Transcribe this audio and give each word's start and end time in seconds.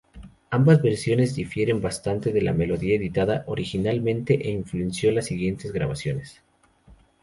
Ambas 0.49 0.81
versiones 0.81 1.35
difieren 1.35 1.79
bastante 1.79 2.33
de 2.33 2.41
la 2.41 2.53
melodía 2.53 2.95
editada 2.95 3.43
originalmente 3.45 4.47
e 4.47 4.49
influenció 4.49 5.11
las 5.11 5.27
siguientes 5.27 5.71
grabaciones. 5.71 6.41